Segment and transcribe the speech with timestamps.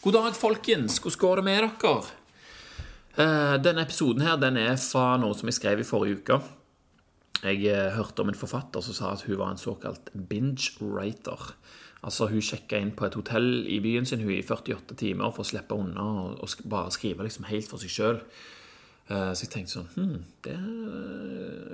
[0.00, 0.94] God dag, folkens.
[0.96, 1.90] Hvordan går det med dere?
[3.20, 6.38] Eh, Denne episoden her, den er fra noe som jeg skrev i forrige uke.
[7.42, 11.52] Jeg eh, hørte om en forfatter som sa at hun var en såkalt binge-writer.
[12.00, 15.44] Altså Hun sjekka inn på et hotell i byen sin hun i 48 timer for
[15.44, 18.24] å slippe unna og, og bare skrive liksom helt for seg sjøl.
[19.10, 20.56] Så jeg tenkte sånn hm, det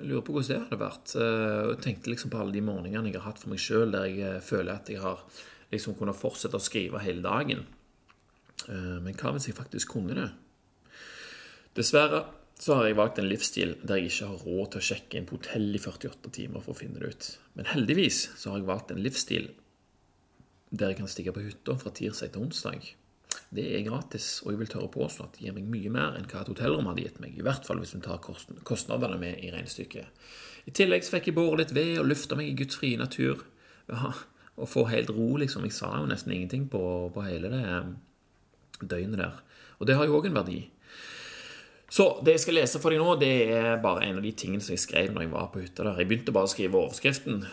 [0.03, 1.15] lurer på hvordan det hadde vært.
[1.15, 4.43] Jeg tenkte liksom på alle de morgenene jeg har hatt for meg sjøl, der jeg
[4.43, 5.23] føler at jeg har
[5.71, 7.63] liksom kunnet fortsette å skrive hele dagen.
[8.67, 10.31] Men hva hvis jeg faktisk kunne det?
[11.77, 12.25] Dessverre
[12.57, 15.27] så har jeg valgt en livsstil der jeg ikke har råd til å sjekke inn
[15.29, 17.27] på hotell i 48 timer for å finne det ut.
[17.59, 19.51] Men heldigvis så har jeg valgt en livsstil
[20.73, 22.89] der jeg kan stikke på hytta fra tirsdag til onsdag.
[23.55, 26.27] Det er gratis, og jeg vil tørre påstå at det gir meg mye mer enn
[26.31, 27.37] hva et hotellrom hadde gitt meg.
[27.37, 30.25] I hvert fall hvis vi tar kostnadene med i regnestykket.
[30.67, 33.45] I tillegg så fikk jeg båret litt ved og lufta meg i Guds frie natur.
[33.93, 34.15] Ja,
[34.57, 35.69] og få helt ro, liksom.
[35.69, 36.81] Jeg sa jo nesten ingenting på,
[37.13, 37.63] på hele det
[38.83, 39.37] døgnet der.
[39.81, 40.61] Og det har jo òg en verdi.
[41.87, 44.65] Så det jeg skal lese for deg nå, det er bare en av de tingene
[44.65, 46.01] som jeg skrev når jeg var på hytta der.
[46.03, 47.45] Jeg begynte bare å skrive overskriften.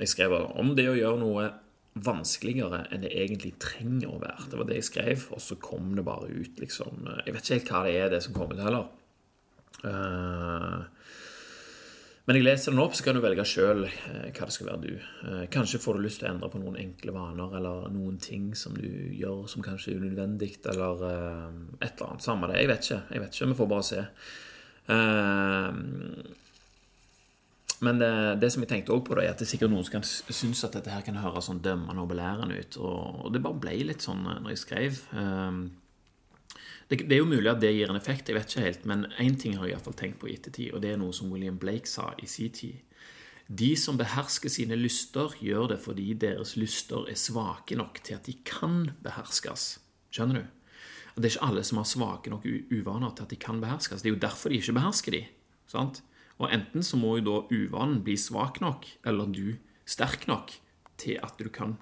[0.00, 1.50] Jeg skrev om det å gjøre noe
[1.94, 4.48] vanskeligere enn det egentlig trenger å være.
[4.50, 7.04] Det var det jeg skrev, og så kom det bare ut, liksom.
[7.26, 8.88] Jeg vet ikke helt hva det er, det som kom ut heller.
[12.24, 14.92] Men jeg leser den opp, så kan du velge sjøl hva det skal være du.
[15.52, 18.72] Kanskje får du lyst til å endre på noen enkle vaner, eller noen ting som
[18.78, 22.24] du gjør som kanskje er unødvendig, eller et eller annet.
[22.24, 22.62] Samme det.
[22.62, 23.02] Jeg vet ikke.
[23.12, 23.50] Jeg vet ikke.
[23.50, 24.00] Vi får bare se.
[27.84, 29.84] Men det, det, som jeg tenkte også på, da, er at det er sikkert noen
[29.84, 32.78] som kan synes at dette her kan høres sånn dømmende og belærende ut.
[32.80, 35.00] Og, det bare ble litt sånn når jeg skrev.
[36.88, 38.88] Det, det, er jo mulig at det gir en effekt, jeg vet ikke helt.
[38.88, 41.32] Men én ting har jeg iallfall tenkt på i ettertid, og det er noe som
[41.32, 42.82] William Blake sa i sin tid.
[43.48, 48.28] De som behersker sine lyster, gjør det fordi deres lyster er svake nok til at
[48.28, 49.66] de kan beherskes.
[50.14, 50.44] Skjønner du?
[51.14, 54.02] Og Det er ikke alle som har svake nok uvaner til at de kan beherskes.
[54.02, 55.22] Det er jo derfor de ikke behersker de.
[55.70, 56.02] Sant?
[56.42, 59.54] Og enten så må jo da uvanen bli svak nok, eller du
[59.86, 60.56] sterk nok,
[60.98, 61.76] til at du kan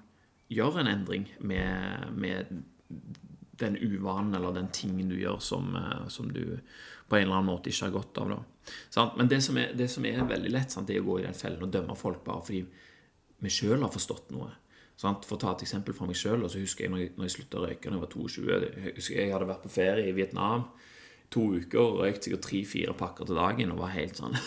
[0.53, 2.49] gjøre en endring med, med
[3.59, 5.75] den uvanen eller den tingen du gjør som,
[6.09, 6.57] som, du
[7.09, 8.31] på en eller annen måte ikke har godt av.
[8.33, 9.05] Da.
[9.17, 11.27] Men det som, er, det som, er, veldig lett, sant, det er å gå i
[11.27, 12.63] den fellen og dømme folk bare fordi
[13.43, 14.49] vi sjøl har forstått noe.
[14.99, 15.27] Sant?
[15.27, 17.35] For å ta et eksempel fra meg sjøl, så husker jeg når jeg, når jeg
[17.35, 20.15] slutta å røyke da jeg var 22 Jeg husker jeg hadde vært på ferie i
[20.15, 20.67] Vietnam
[21.33, 24.37] to uker og røykt sikkert tre-fire pakker til dagen og var helt sånn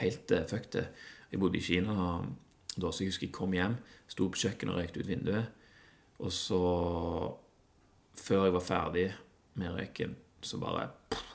[0.00, 0.80] Helt uh, fucked.
[1.30, 1.94] Jeg bodde i Kina,
[2.74, 3.76] da så jeg husker jeg kom hjem,
[4.10, 5.68] sto på kjøkkenet og røykte ut vinduet.
[6.18, 6.58] Og så,
[8.18, 9.06] før jeg var ferdig
[9.60, 10.88] med røyken, så bare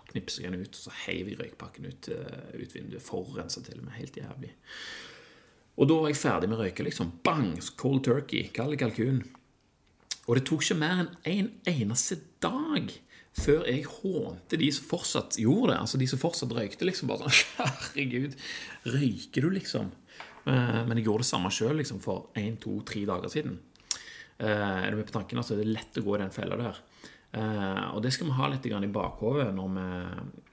[0.10, 3.04] knipset jeg den ut, og så heiv jeg røykpakken ut, uh, ut vinduet.
[3.06, 3.98] Forurensa til og med.
[4.00, 4.54] Helt jævlig.
[5.80, 6.84] Og da var jeg ferdig med røyke.
[6.84, 7.60] liksom, Bang!
[7.78, 8.50] Cold turkey.
[8.54, 9.24] Kald kalkun.
[10.28, 12.92] Og det tok ikke mer enn en eneste dag
[13.40, 15.80] før jeg hånte de som fortsatt gjorde det.
[15.80, 16.86] Altså de som fortsatt røykte.
[16.86, 18.36] liksom bare sånn, Herregud,
[18.86, 19.92] røyker du, liksom?
[20.46, 23.60] Men jeg gjorde det samme sjøl liksom, for én, to, tre dager siden.
[24.40, 25.40] Er du med på tanken?
[25.42, 26.78] altså Det er lett å gå i den fella der.
[27.92, 29.68] Og det skal vi ha litt i bakhodet når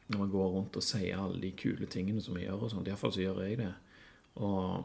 [0.06, 2.62] når vi går rundt og sier alle de kule tingene som vi gjør.
[2.62, 2.88] og sånt.
[2.88, 3.72] Iallfall så gjør jeg det.
[4.38, 4.84] Og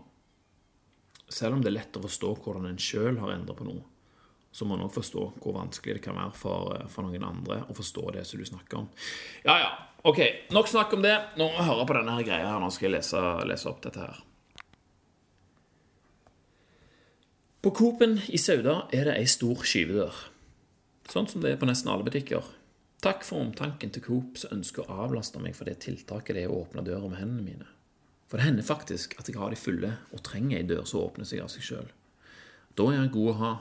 [1.31, 3.85] selv om det er lett å forstå hvordan en sjøl har endra på noe,
[4.51, 7.75] så må en òg forstå hvor vanskelig det kan være for, for, noen andre å
[7.75, 8.89] forstå det som du snakker om.
[9.45, 9.71] Ja, ja.
[10.09, 10.19] Ok,
[10.51, 11.13] nok snakk om det.
[11.37, 12.57] Nå må vi høre på denne her greia.
[12.59, 14.19] Nå skal jeg lese, lese opp dette her.
[17.61, 20.15] På Coop-en i Sauda er det ei stor skyvedør.
[21.13, 22.47] Sånn som det er på nesten alle butikker.
[23.05, 26.49] Takk for omtanken til Coop som ønsker å avlaste meg for det tiltaket det er
[26.49, 27.67] å åpne døra med hendene mine.
[28.25, 31.29] For det hender faktisk at jeg har de fulle og trenger ei dør som åpner
[31.29, 31.85] seg av seg sjøl.
[32.73, 33.53] Da er den god å ha.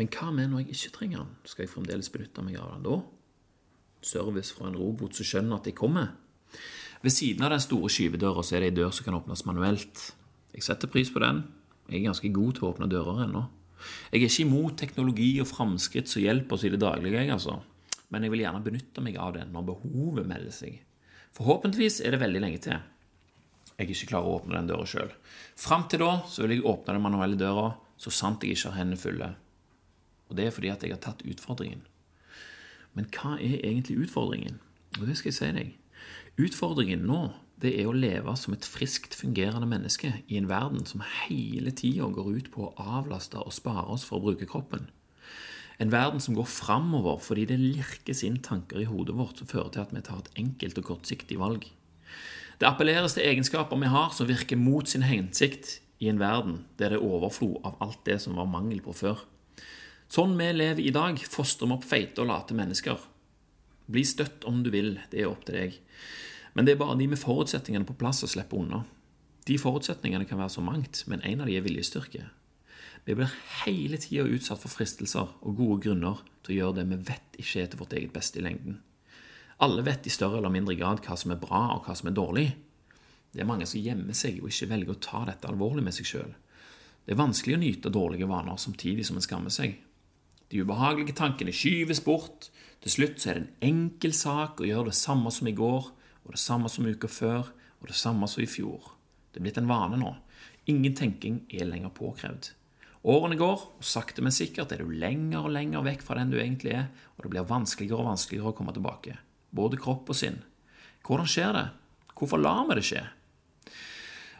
[0.00, 1.36] Men hva med når jeg ikke trenger den?
[1.52, 2.98] Skal jeg fremdeles benytte meg av den da?
[4.08, 6.14] Service fra en robot som skjønner at jeg kommer?
[7.04, 10.08] Ved siden av den store skyvedøra så er det ei dør som kan åpnes manuelt.
[10.56, 11.44] Jeg setter pris på den.
[11.88, 13.46] Jeg er ganske god til å åpne dører ennå.
[14.12, 17.58] Jeg er ikke imot teknologi og framskritt som hjelper oss i det daglige, jeg, altså.
[18.12, 20.78] Men jeg vil gjerne benytte meg av det når behovet melder seg.
[21.36, 22.78] Forhåpentligvis er det veldig lenge til
[23.78, 25.10] jeg ikke klarer å åpne den døra sjøl.
[25.58, 27.68] Fram til da så vil jeg åpne den manuelle døra
[27.98, 29.28] så sant jeg ikke har hendene fulle.
[30.28, 31.84] Og det er fordi at jeg har tatt utfordringen.
[32.98, 34.58] Men hva er egentlig utfordringen?
[34.98, 35.70] Og det skal jeg si deg.
[36.42, 37.20] Utfordringen nå
[37.58, 42.06] det er å leve som et friskt fungerende menneske i en verden som hele tida
[42.14, 44.86] går ut på å avlaste og spare oss for å bruke kroppen.
[45.78, 49.72] En verden som går framover fordi det lirkes inn tanker i hodet vårt som fører
[49.74, 51.66] til at vi tar et enkelt og kortsiktig valg.
[52.58, 56.94] Det appelleres til egenskaper vi har som virker mot sin hensikt i en verden der
[56.94, 59.22] det er overflod av alt det som var mangel på før.
[60.10, 62.98] Sånn vi lever i dag, fostrer vi opp feite og late mennesker.
[63.88, 65.78] Bli støtt om du vil, det er opp til deg.
[66.58, 68.80] Men det er bare de med forutsetningene på plass som slipper unna.
[69.46, 72.24] De forutsetningene kan være så mangt, men en av de er viljestyrke.
[73.06, 76.98] Vi blir hele tida utsatt for fristelser og gode grunner til å gjøre det vi
[77.12, 78.80] vet ikke er til vårt eget beste i lengden.
[79.62, 82.16] Alle vet i større eller mindre grad hva som er bra, og hva som er
[82.18, 82.48] dårlig.
[83.30, 86.08] Det er mange som gjemmer seg og ikke velger å ta dette alvorlig med seg
[86.10, 86.32] sjøl.
[87.06, 89.78] Det er vanskelig å nyte dårlige vaner samtidig som en skammer seg.
[90.50, 92.50] De ubehagelige tankene skyves bort.
[92.82, 95.94] Til slutt så er det en enkel sak å gjøre det samme som i går,
[96.28, 97.48] og det samme som uka før,
[97.80, 98.92] og det samme som i fjor.
[99.32, 100.12] Det er blitt en vane nå.
[100.68, 102.50] Ingen tenking er lenger påkrevd.
[103.08, 106.36] Årene går, og sakte, men sikkert er du lenger og lenger vekk fra den du
[106.36, 109.14] egentlig er, og det blir vanskeligere og vanskeligere å komme tilbake.
[109.56, 110.42] Både kropp og sinn.
[111.06, 111.64] Hvordan skjer det?
[112.18, 113.06] Hvorfor lar vi det skje?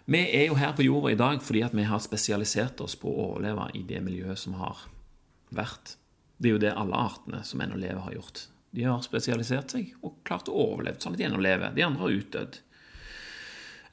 [0.08, 3.31] Vi er jo her på jorda i dag fordi vi har spesialisert oss på å
[3.31, 4.85] overleve i det miljøet som har
[5.49, 5.96] vært.
[6.37, 8.46] Det er jo det alle artene som ennå lever, har gjort.
[8.75, 11.73] De har spesialisert seg og klart å overleve sånn at de ennå lever.
[11.76, 12.59] De andre har utdødd.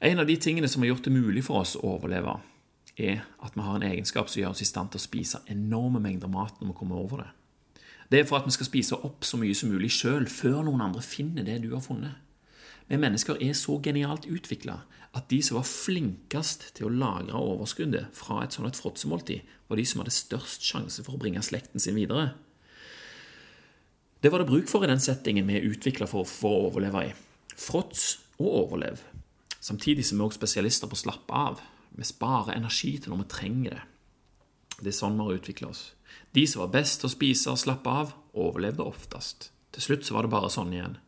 [0.06, 2.36] En av de tingene som har gjort det mulig for oss å overleve,
[2.96, 6.00] er at vi har en egenskap som gjør oss i stand til å spise enorme
[6.00, 7.32] mengder mat når vi kommer over det.
[8.12, 10.84] Det er for at vi skal spise opp så mye som mulig sjøl, før noen
[10.84, 12.22] andre finner det du har funnet.
[12.86, 14.78] Vi mennesker er så genialt utvikla
[15.16, 19.86] at de som var flinkest til å lagre overskuddet fra et sånt fråtsemåltid, var de
[19.88, 22.36] som hadde størst sjanse for å bringe slekten sin videre.
[24.20, 27.02] Det var det bruk for i den settingen vi er utvikla for, for, å overleve
[27.08, 27.12] i.
[27.56, 28.06] Fråts
[28.38, 29.02] og overlev.
[29.60, 31.60] Samtidig som vi er også spesialister på å slappe av.
[31.96, 33.82] Vi sparer energi til når vi trenger det.
[34.80, 35.82] Det er sånn vi har utvikla oss.
[36.36, 39.50] De som var best til å spise og slappe av, overlevde oftest.
[39.72, 40.98] Til slutt så var det bare sånn igjen.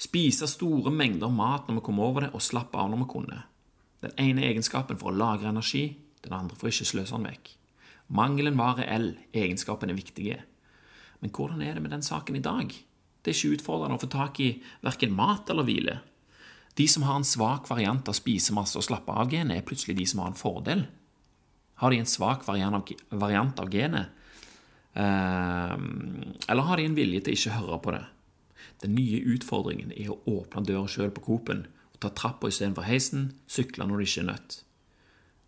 [0.00, 3.38] Spise store mengder mat når vi kom over det, og slappe av når vi kunne.
[4.04, 5.86] Den ene egenskapen for å lagre energi,
[6.24, 7.54] den andre for ikke sløse den vekk.
[8.12, 10.42] Mangelen var reell, egenskapen er viktige.
[11.26, 12.70] Men hvordan er det med den saken i dag?
[12.70, 14.52] Det er ikke utfordrende å få tak i
[14.86, 15.96] verken mat eller hvile.
[16.78, 20.22] De som har en svak variant av spisemasse og slappe av-genet, er plutselig de som
[20.22, 20.84] har en fordel.
[21.82, 24.06] Har de en svak variant av genet,
[24.94, 25.74] eh,
[26.46, 28.04] eller har de en vilje til ikke høre på det?
[28.84, 33.32] Den nye utfordringen er å åpne døra sjøl på Coop-en og ta trappa istedenfor heisen,
[33.48, 34.62] sykle når de ikke er nødt.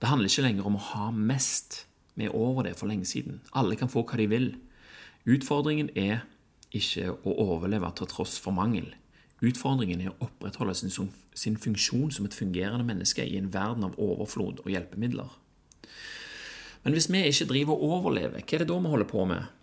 [0.00, 1.84] Det handler ikke lenger om å ha mest.
[2.16, 3.42] Vi er over det for lenge siden.
[3.54, 4.56] Alle kan få hva de vil.
[5.28, 6.22] Utfordringen er
[6.72, 8.88] ikke å overleve til tross for mangel.
[9.44, 13.98] Utfordringen er å opprettholde sin, sin, funksjon som et fungerende menneske i en verden av
[14.00, 15.30] overflod og hjelpemidler.
[16.82, 19.54] Men hvis vi ikke driver og overlever, hva er det da vi holder på med?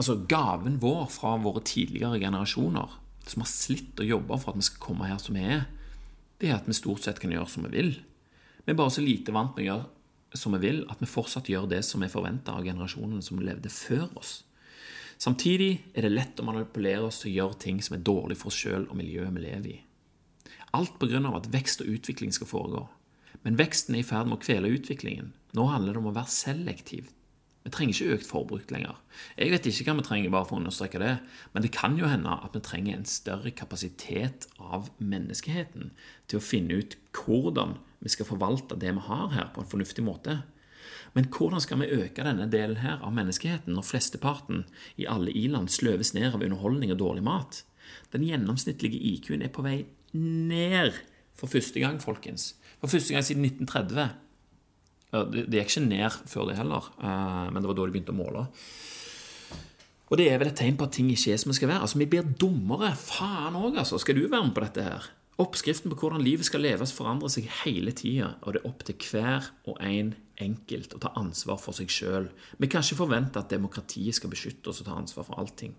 [0.00, 2.98] Altså, Gaven vår fra våre tidligere generasjoner,
[3.28, 5.66] som har slitt og jobba for at vi skal komme her som vi er,
[6.40, 7.90] det er at vi stort sett kan gjøre som vi vil.
[8.64, 11.50] Vi er bare så lite vant med å gjøre som vi vil, at vi fortsatt
[11.52, 14.40] gjør det som er forventa av generasjonene som levde før oss.
[15.20, 18.48] Samtidig er det lett å manipulere oss til å gjøre ting som er dårlig for
[18.48, 19.78] oss sjøl og miljøet vi lever i.
[20.76, 21.20] Alt pga.
[21.36, 22.88] at vekst og utvikling skal foregå.
[23.44, 25.32] Men veksten er i ferd med å kvele utviklingen.
[25.52, 27.10] Nå handler det om å være selektiv.
[27.60, 28.96] Vi trenger ikke økt forbruk lenger.
[29.36, 31.12] Jeg vet ikke hva vi trenger, bare for å understreke det,
[31.52, 35.90] men det kan jo hende at vi trenger en større kapasitet av menneskeheten
[36.30, 40.06] til å finne ut hvordan vi skal forvalte det vi har her, på en fornuftig
[40.06, 40.38] måte.
[41.16, 44.64] Men hvordan skal vi øke denne delen her av menneskeheten når flesteparten
[45.00, 47.62] i alle i-land sløves ned av underholdning og dårlig mat?
[48.14, 49.78] Den gjennomsnittlige IQ-en er på vei
[50.14, 50.98] ned
[51.38, 52.54] for første gang, folkens.
[52.80, 54.10] For første gang siden 1930.
[55.10, 58.20] Det gikk ikke ned før det heller, eh, men det var da de begynte å
[58.20, 58.44] måle.
[60.10, 61.86] Og det er vel et tegn på at ting ikke er som det skal være.
[61.86, 62.94] Altså, Vi blir dummere.
[62.98, 63.98] Faen òg, altså.
[63.98, 65.10] Skal du være med på dette her?
[65.40, 68.96] Oppskriften på hvordan livet skal leves, forandrer seg hele tida, og det er opp til
[69.08, 72.28] hver og en enkelt å ta ansvar for seg sjøl.
[72.60, 75.72] Vi kan ikke forvente at demokratiet skal beskytte oss og ta ansvar for allting.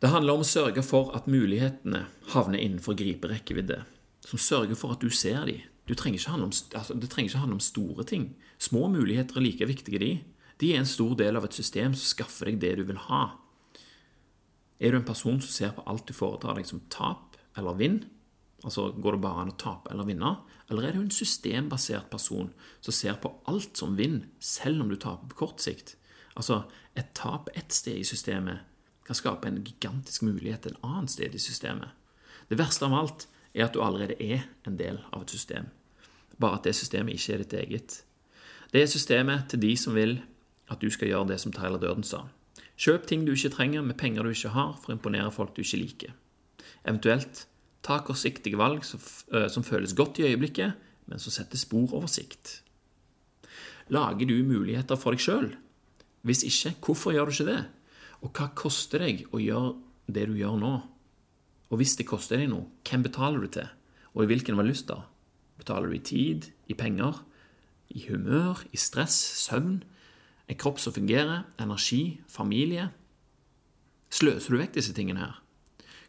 [0.00, 3.82] Det handler om å sørge for at mulighetene havner innenfor griperekkevidde,
[4.24, 5.62] som sørger for at du ser dem.
[5.84, 8.30] Du trenger ikke om, altså, det trenger ikke handle om store ting.
[8.56, 10.12] Små muligheter er like viktige, de.
[10.60, 13.34] De er en stor del av et system som skaffer deg det du vil ha.
[14.80, 18.02] Er du en person som ser på alt du foretar deg som tap, eller vinn?
[18.64, 20.36] Altså går det bare an å tape eller vinne?
[20.72, 22.48] Eller er du en systembasert person
[22.80, 25.96] som ser på alt som vinn, selv om du taper på kort sikt?
[26.34, 26.64] Altså,
[26.96, 28.64] et tap ett sted i systemet
[29.04, 31.92] kan skape en gigantisk mulighet et annet sted i systemet.
[32.48, 35.68] Det verste av alt er at du allerede er en del av et system,
[36.40, 37.98] bare at det systemet ikke er ditt eget.
[38.72, 40.18] Det er systemet til de som vil
[40.72, 42.24] at du skal gjøre det som Tyler Durden sa.
[42.80, 45.62] Kjøp ting du ikke trenger med penger du ikke har, for å imponere folk du
[45.62, 46.14] ikke liker.
[46.84, 47.46] Eventuelt
[47.84, 49.00] ta kortsiktige valg som,
[49.52, 50.72] som føles godt i øyeblikket,
[51.06, 52.62] men som setter spor over sikt.
[53.92, 55.50] Lager du muligheter for deg sjøl?
[56.24, 57.62] Hvis ikke, hvorfor gjør du ikke det?
[58.24, 59.74] Og hva koster deg å gjøre
[60.08, 60.74] det du gjør nå?
[61.68, 63.68] Og hvis det koster deg noe, hvem betaler du til?
[64.14, 65.02] Og i hvilken valuta?
[65.60, 67.20] Betaler du i tid, i penger,
[67.92, 69.82] i humør, i stress, søvn,
[70.48, 72.88] en kropp som fungerer, energi, familie?
[74.12, 75.43] Sløser du vekk disse tingene her?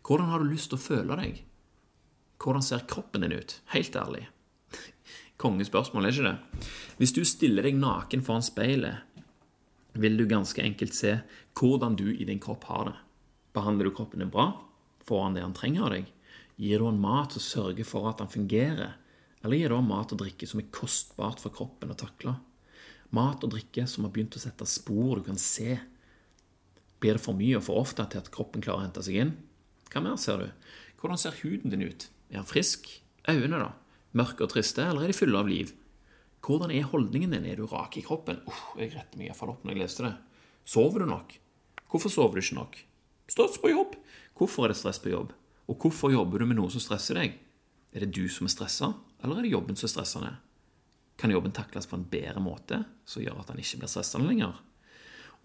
[0.06, 1.40] Hvordan har du lyst til å føle deg?
[2.42, 3.56] Hvordan ser kroppen din ut?
[3.74, 4.28] Helt ærlig.
[5.42, 6.66] Kongespørsmål, er ikke det?
[7.00, 9.02] Hvis du stiller deg naken foran speilet,
[9.98, 11.16] vil du ganske enkelt se
[11.58, 12.96] hvordan du i din kropp har det.
[13.56, 14.52] Behandler du kroppen din bra?
[15.08, 16.12] Får han det han trenger av deg?
[16.62, 18.94] Gir du han mat og sørger for at han fungerer?
[19.42, 22.36] Eller gir du han mat og drikke som er kostbart for kroppen å takle?
[23.16, 25.80] Mat og drikke som har begynt å sette spor du kan se.
[27.02, 29.36] Blir det for mye og for ofte til at kroppen klarer å hente seg inn?
[29.96, 30.72] Hva mer ser du?
[31.00, 32.10] Hvordan ser huden din ut?
[32.28, 32.90] Er han frisk?
[33.32, 33.70] Øynene, da?
[34.12, 35.70] Mørke og triste, eller er de fulle av liv?
[36.44, 37.46] Hvordan er holdningen din?
[37.48, 38.42] Er du rak i kroppen?
[38.44, 40.12] Uff, jeg retter meg iallfall opp når jeg leste det.
[40.68, 41.32] Sover du nok?
[41.88, 42.76] Hvorfor sover du ikke nok?
[43.32, 43.96] Stress på jobb.
[44.36, 45.32] Hvorfor er det stress på jobb?
[45.72, 47.40] Og hvorfor jobber du med noe som stresser deg?
[47.96, 48.92] Er det du som er stressa,
[49.24, 50.34] eller er det jobben som er stressende?
[51.16, 54.60] Kan jobben takles på en bedre måte, som gjør at han ikke blir stressende lenger?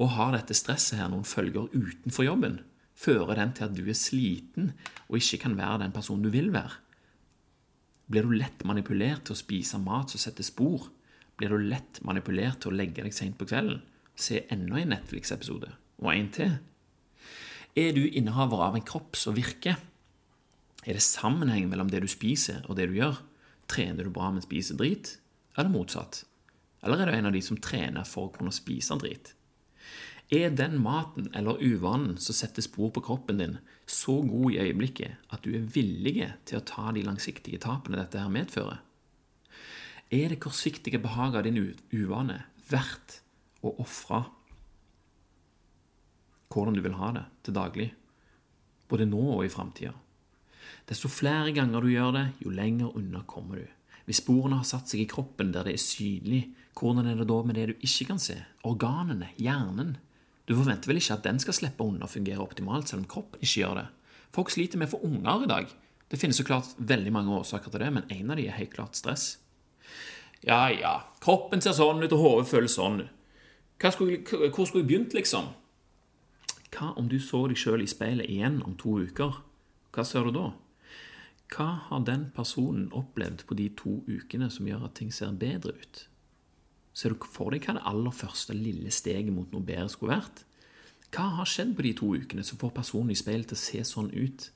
[0.02, 2.58] Og har dette stresset her noen følger utenfor jobben?
[3.00, 4.72] Fører den til at du er sliten
[5.08, 6.76] og ikke kan være den personen du vil være?
[8.10, 10.88] Blir du lett manipulert til å spise mat som setter spor?
[11.38, 13.80] Blir du lett manipulert til å legge deg seint på kvelden?
[14.18, 15.70] Se enda en Netflix-episode.
[16.02, 16.58] Og en til.
[17.78, 19.78] Er du innehaver av en kropp som virker?
[20.84, 23.22] Er det sammenheng mellom det du spiser, og det du gjør?
[23.70, 25.14] Trener du bra, men spiser drit?
[25.56, 26.24] Eller motsatt?
[26.82, 29.32] Eller er du en av de som trener for å kunne spise drit?
[30.30, 33.56] Er den maten eller uvanen som setter spor på kroppen din,
[33.86, 38.20] så god i øyeblikket at du er villig til å ta de langsiktige tapene dette
[38.22, 38.78] her medfører?
[40.10, 41.58] Er det kortsiktige behaget av din
[41.90, 43.20] uvane verdt
[43.66, 44.24] å ofre
[46.50, 47.88] hvordan du vil ha det til daglig,
[48.90, 49.96] både nå og i framtida?
[50.86, 53.66] Desto flere ganger du gjør det, jo lenger unna kommer du.
[54.06, 56.44] Hvis sporene har satt seg i kroppen der det er synlig,
[56.74, 58.38] hvordan er det da med det du ikke kan se?
[58.66, 59.96] Organene, hjernen,
[60.50, 63.42] du forventer vel ikke at den skal slippe unna å fungere optimalt, selv om kroppen
[63.44, 63.86] ikke gjør det.
[64.34, 65.70] Folk sliter med å få unger i dag.
[66.10, 68.74] Det finnes så klart veldig mange årsaker til det, men en av de er helt
[68.74, 69.28] klart stress.
[70.42, 73.04] Ja, ja, kroppen ser sånn ut, og hodet føles sånn.
[73.78, 75.52] Skulle, hvor skulle jeg begynt, liksom?
[76.74, 79.38] Hva om du så deg sjøl i speilet igjen om to uker?
[79.94, 80.48] Hva ser du da?
[81.50, 85.78] Hva har den personen opplevd på de to ukene som gjør at ting ser bedre
[85.78, 86.06] ut?
[86.92, 90.44] Ser du for deg hva det aller første lille steget mot noe bedre skulle vært?
[91.10, 93.84] Hva har skjedd på de to ukene som får personen i speilet til å se
[93.86, 94.50] sånn ut?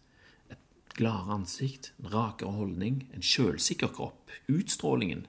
[0.54, 5.24] Et gladere ansikt, en rakere holdning, en sjølsikker kropp, utstrålingen.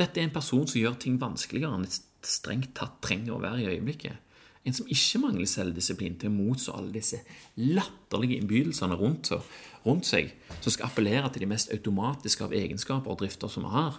[0.00, 3.64] Dette er en person som gjør ting vanskeligere enn et strengt tatt trenger å være
[3.64, 4.26] i øyeblikket.
[4.68, 7.22] En som ikke mangler selvdisiplin til å motstå alle disse
[7.56, 9.32] latterlige innbydelsene rundt,
[9.86, 13.72] rundt seg, som skal appellere til de mest automatiske av egenskaper og drifter som vi
[13.72, 13.96] har.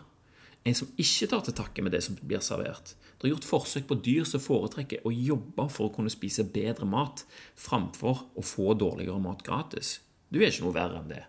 [0.61, 2.93] En som ikke tar til takke med det som blir servert.
[3.17, 6.85] Det er gjort forsøk på dyr som foretrekker å jobbe for å kunne spise bedre
[6.89, 7.23] mat
[7.57, 9.99] framfor å få dårligere mat gratis.
[10.29, 11.23] Du er ikke noe verre enn det.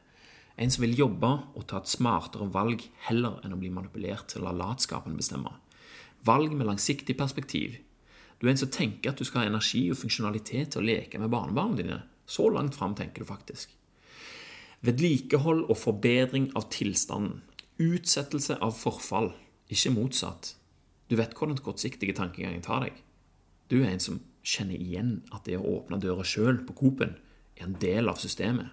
[0.61, 4.43] En som vil jobbe og ta et smartere valg heller enn å bli manipulert til
[4.43, 5.55] å la latskapen bestemme.
[6.29, 7.81] Valg med langsiktig perspektiv.
[8.39, 11.19] Du er en som tenker at du skal ha energi og funksjonalitet til å leke
[11.19, 12.03] med barnebarna dine.
[12.29, 13.73] Så langt fram tenker du faktisk.
[14.83, 17.41] Vedlikehold og forbedring av tilstanden.
[17.81, 19.31] Utsettelse av forfall,
[19.73, 20.57] ikke motsatt.
[21.09, 22.99] Du vet hvordan kortsiktige tankegangen tar deg.
[23.73, 27.15] Du er en som kjenner igjen at det å åpne døra sjøl på coop er
[27.63, 28.69] en del av systemet.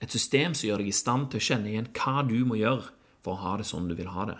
[0.00, 2.88] Et system som gjør deg i stand til å kjenne igjen hva du må gjøre
[3.22, 4.38] for å ha det sånn du vil ha det.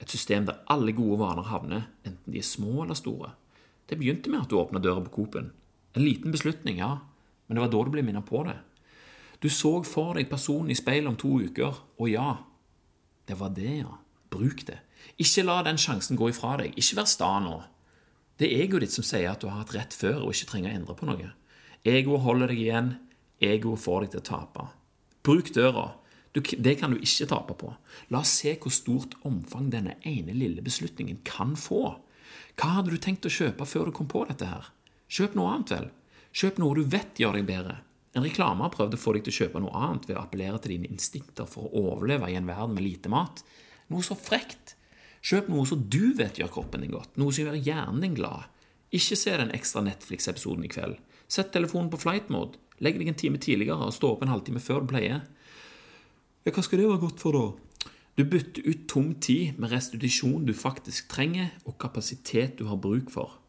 [0.00, 3.34] Et system der alle gode vaner havner, enten de er små eller store.
[3.88, 5.52] Det begynte med at du åpna døra på coop En
[6.02, 7.00] liten beslutning, ja,
[7.46, 8.56] men det var da du ble minnet på det.
[9.40, 12.38] Du så for deg personen i speilet om to uker, og ja,
[13.28, 13.98] det var det, ja.
[14.34, 14.80] Bruk det.
[15.20, 16.74] Ikke la den sjansen gå ifra deg.
[16.78, 17.58] Ikke vær sta nå.
[18.40, 20.72] Det er egoet ditt som sier at du har hatt rett før og ikke trenger
[20.72, 21.28] å endre på noe.
[21.86, 22.94] Egoet holder deg igjen.
[23.44, 24.66] Egoet får deg til å tape.
[25.24, 25.86] Bruk døra.
[26.34, 27.70] Du, det kan du ikke tape på.
[28.10, 31.84] La oss se hvor stort omfang denne ene lille beslutningen kan få.
[32.58, 34.72] Hva hadde du tenkt å kjøpe før du kom på dette her?
[35.06, 35.88] Kjøp noe annet, vel.
[36.34, 37.76] Kjøp noe du vet gjør deg bedre.
[38.14, 40.60] En reklame har prøvd å få deg til å kjøpe noe annet ved å appellere
[40.62, 43.42] til dine instinkter for å overleve i en verden med lite mat.
[43.90, 44.76] Noe så frekt.
[45.24, 48.46] Kjøp noe som du vet gjør kroppen din godt, noe som gjør hjernen din glad.
[48.94, 51.00] Ikke se den ekstra Netflix-episoden i kveld.
[51.26, 52.60] Sett telefonen på flight mode.
[52.84, 55.24] Legg deg en time tidligere og stå opp en halvtime før du pleier.
[56.44, 57.90] Ja, hva skal det være godt for, da?
[58.14, 63.10] Du bytter ut tom tid med restitusjon du faktisk trenger, og kapasitet du har bruk
[63.10, 63.40] for.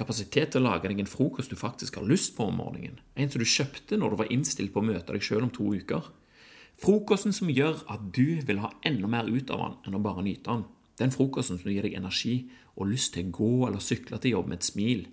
[0.00, 3.02] Kapasitet til å lage deg en frokost du faktisk har lyst på om morgenen.
[3.20, 5.66] En som du kjøpte når du var innstilt på å møte deg sjøl om to
[5.76, 6.06] uker.
[6.80, 10.24] Frokosten som gjør at du vil ha enda mer ut av den enn å bare
[10.24, 10.64] nyte den.
[10.96, 14.48] Den frokosten som gir deg energi og lyst til å gå eller sykle til jobb
[14.48, 15.04] med et smil.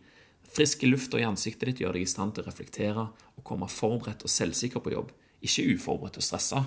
[0.55, 4.23] Friske lufta i ansiktet ditt gjør deg i stand til å reflektere og komme forberedt
[4.23, 5.11] og selvsikker på jobb,
[5.43, 6.63] ikke uforberedt og stressa.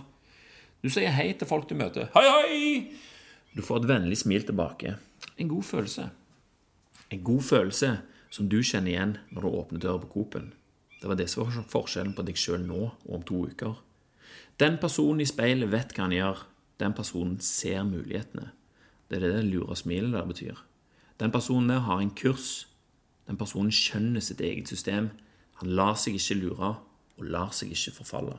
[0.84, 2.12] Du sier hei til folk du møter.
[2.12, 2.60] Hei, hei!
[3.56, 4.98] Du får et vennlig smil tilbake.
[5.40, 6.10] En god følelse.
[7.10, 7.90] En god følelse
[8.30, 10.52] som du kjenner igjen når du åpner døra på Coop-en.
[11.00, 13.78] Det var det som var forskjellen på deg sjøl nå og om to uker.
[14.60, 16.42] Den personen i speilet vet hva han gjør.
[16.80, 18.50] Den personen ser mulighetene.
[19.08, 20.60] Det er det det lure smilet der betyr.
[21.20, 22.68] Den personen der har en kurs.
[23.26, 25.10] Den personen skjønner sitt eget system.
[25.60, 26.74] Han lar seg ikke lure
[27.18, 28.38] og lar seg ikke forfalle.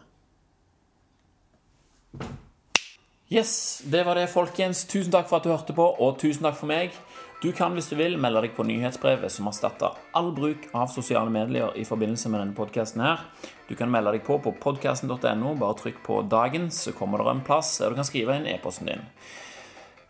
[3.32, 4.84] Yes, det var det, folkens.
[4.86, 6.92] Tusen takk for at du hørte på, og tusen takk for meg.
[7.42, 11.32] Du kan, hvis du vil, melde deg på nyhetsbrevet som erstatter all bruk av sosiale
[11.34, 13.24] medier i forbindelse med denne podkasten her.
[13.66, 15.56] Du kan melde deg på på podkasten.no.
[15.58, 18.92] Bare trykk på 'Dagens', så kommer det en plass der du kan skrive inn e-posten
[18.92, 19.02] din.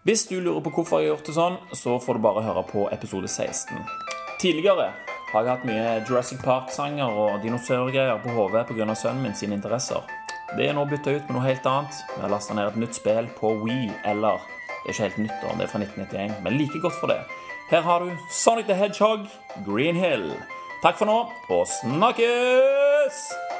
[0.03, 2.67] Hvis du lurer på hvorfor jeg har gjort det sånn, så får du bare høre
[2.67, 3.79] på episode 16.
[4.41, 4.91] Tidligere
[5.31, 8.95] har jeg hatt mye Jurassic Park-sanger og dinosaurgreier på hodet pga.
[8.95, 10.03] sønnen min sine interesser.
[10.57, 11.93] Det er nå bytta ut med noe helt annet.
[12.15, 14.41] Vi har lasta ned et nytt spill på Wii, eller
[14.81, 17.21] det er ikke helt nytt, det er fra 1991, men like godt for det.
[17.69, 19.27] Her har du Sonic the Hedgehog,
[19.65, 20.33] Green Hill.
[20.83, 21.19] Takk for nå,
[21.49, 23.50] og snakkes!